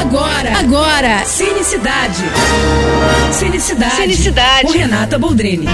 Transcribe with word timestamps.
Agora, 0.00 0.58
agora, 0.58 1.24
Cinecidade. 1.24 2.22
Cinecidade. 3.32 3.96
Cinecidade. 3.96 4.66
Com 4.66 4.72
Renata 4.72 5.18
Boldrini. 5.18 5.66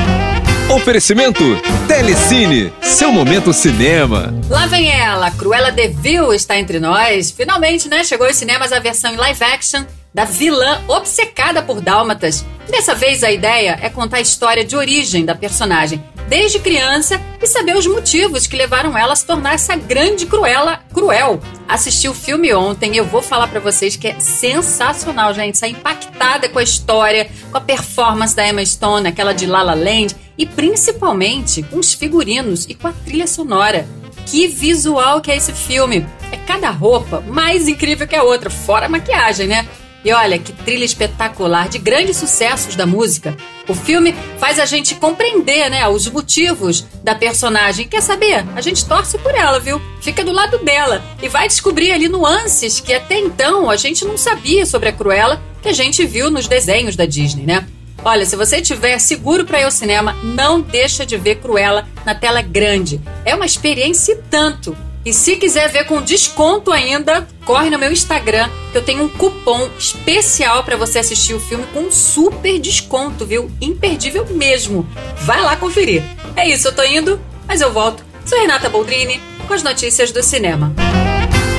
Oferecimento 0.71 1.43
Telecine, 1.89 2.73
seu 2.81 3.13
momento 3.13 3.53
cinema. 3.53 4.33
Lá 4.49 4.67
vem 4.67 4.89
ela, 4.89 5.31
Cruella 5.33 5.73
de 5.73 5.89
Vil 5.89 6.33
está 6.33 6.57
entre 6.57 6.79
nós. 6.79 7.31
Finalmente, 7.31 7.89
né? 7.89 8.05
Chegou 8.05 8.27
aos 8.27 8.37
cinemas 8.37 8.73
a 8.73 8.79
versão 8.79 9.13
em 9.13 9.17
live 9.17 9.45
action 9.45 9.85
da 10.15 10.25
vilã 10.25 10.81
obcecada 10.89 11.63
por 11.63 11.81
dálmatas. 11.81 12.45
Dessa 12.71 12.95
vez 12.95 13.25
a 13.25 13.31
ideia 13.33 13.79
é 13.83 13.89
contar 13.89 14.19
a 14.19 14.21
história 14.21 14.65
de 14.65 14.77
origem 14.77 15.25
da 15.25 15.35
personagem, 15.35 16.03
desde 16.33 16.61
criança 16.61 17.21
e 17.43 17.47
saber 17.47 17.77
os 17.77 17.87
motivos 17.87 18.47
que 18.47 18.57
levaram 18.57 18.97
ela 18.97 19.13
a 19.13 19.17
se 19.17 19.27
tornar 19.27 19.53
essa 19.53 19.77
grande 19.77 20.25
Cruella 20.25 20.81
cruel. 20.91 21.39
Assisti 21.69 22.09
o 22.09 22.15
filme 22.15 22.55
ontem 22.55 22.95
e 22.95 22.97
eu 22.97 23.05
vou 23.05 23.21
falar 23.21 23.49
para 23.49 23.61
vocês 23.61 23.97
que 23.97 24.09
é 24.09 24.19
sensacional, 24.19 25.35
gente. 25.35 25.59
Saí 25.59 25.73
impactada 25.73 26.49
com 26.49 26.59
a 26.59 26.63
história, 26.63 27.31
com 27.51 27.59
a 27.59 27.61
performance 27.61 28.35
da 28.35 28.49
Emma 28.49 28.65
Stone, 28.65 29.09
aquela 29.09 29.35
de 29.35 29.45
La 29.45 29.63
La 29.63 29.75
Land 29.75 30.17
e 30.39 30.47
principalmente 30.47 31.63
com 31.65 31.79
os 31.79 31.93
figurinos 31.93 32.65
e 32.67 32.73
com 32.73 32.89
a 32.89 32.93
trilha 32.93 33.27
sonora. 33.27 33.87
Que 34.25 34.49
visual 34.49 35.21
que 35.21 35.31
é 35.31 35.37
esse 35.37 35.53
filme! 35.53 36.07
É 36.33 36.39
cada 36.47 36.71
roupa 36.71 37.21
mais 37.21 37.69
incrível 37.69 38.09
que 38.09 38.17
a 38.17 38.23
outra, 38.23 38.49
fora 38.49 38.87
a 38.87 38.89
maquiagem, 38.89 39.49
né? 39.49 39.69
E 40.05 40.13
olha 40.13 40.39
que 40.39 40.53
trilha 40.53 40.85
espetacular 40.85 41.69
de 41.69 41.79
grandes 41.79 42.17
sucessos 42.17 42.75
da 42.75 42.85
música. 42.85 43.37
O 43.69 43.75
filme 43.75 44.15
faz 44.39 44.59
a 44.59 44.67
gente 44.67 44.97
compreender, 44.97 45.71
né, 45.71 45.87
os 45.89 46.09
motivos 46.09 46.85
da 47.05 47.15
personagem. 47.15 47.87
Quer 47.87 48.03
saber? 48.03 48.45
A 48.57 48.61
gente 48.61 48.85
torce 48.85 49.17
por 49.19 49.35
ela, 49.35 49.61
viu? 49.61 49.81
Fica 50.01 50.25
do 50.25 50.33
lado 50.33 50.59
dela 50.59 51.03
e 51.23 51.29
vai 51.29 51.47
descobrir 51.47 51.93
ali 51.93 52.09
nuances 52.09 52.81
que 52.81 52.93
até 52.93 53.19
então 53.19 53.71
a 53.71 53.77
gente 53.77 54.05
não 54.05 54.19
sabia 54.19 54.67
sobre 54.67 54.89
a 54.89 54.93
Cruella 54.93 55.41
que 55.63 55.69
a 55.69 55.73
gente 55.73 56.05
viu 56.05 56.31
nos 56.31 56.49
desenhos 56.49 56.97
da 56.97 57.07
Disney, 57.07 57.45
né? 57.45 57.65
Olha, 58.05 58.27
se 58.27 58.35
você 58.35 58.61
tiver 58.61 58.99
seguro 58.99 59.45
para 59.45 59.61
ir 59.61 59.65
ao 59.65 59.71
cinema, 59.71 60.13
não 60.25 60.61
deixa 60.61 61.07
de 61.07 61.17
ver 61.17 61.37
Cruella 61.37 61.87
na 62.05 62.17
tela 62.17 62.43
grande. 62.43 63.01
É 63.25 63.33
uma 63.33 63.47
experiência 63.47 64.13
e 64.13 64.17
tanto. 64.29 64.77
E 65.05 65.13
se 65.13 65.35
quiser 65.37 65.69
ver 65.69 65.85
com 65.87 66.01
desconto 66.01 66.71
ainda, 66.71 67.27
corre 67.45 67.71
no 67.71 67.79
meu 67.79 67.91
Instagram, 67.91 68.49
que 68.71 68.79
eu 68.79 68.83
tenho 68.83 69.05
um 69.05 69.09
cupom 69.09 69.69
especial 69.77 70.63
para 70.63 70.77
você 70.77 71.01
assistir 71.01 71.35
o 71.35 71.41
filme 71.41 71.65
com 71.75 71.91
super 71.91 72.59
desconto, 72.61 73.27
viu? 73.27 73.51
Imperdível 73.61 74.25
mesmo. 74.31 74.87
Vai 75.23 75.43
lá 75.43 75.57
conferir. 75.57 76.05
É 76.37 76.49
isso, 76.49 76.69
eu 76.69 76.73
tô 76.73 76.85
indo, 76.85 77.21
mas 77.49 77.61
eu 77.61 77.73
volto. 77.73 78.05
Sou 78.25 78.39
Renata 78.39 78.69
Boldrini 78.69 79.21
com 79.49 79.55
as 79.55 79.63
notícias 79.65 80.13
do 80.13 80.23
cinema. 80.23 80.73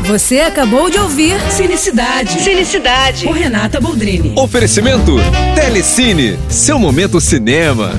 Você 0.06 0.40
acabou 0.40 0.90
de 0.90 0.98
ouvir 0.98 1.40
Cinecidade. 1.50 2.42
Cinecidade. 2.42 3.26
Com 3.26 3.32
Renata 3.32 3.80
Boldrini. 3.80 4.34
Oferecimento 4.38 5.16
Telecine, 5.56 6.38
seu 6.50 6.78
momento 6.78 7.20
cinema. 7.22 7.92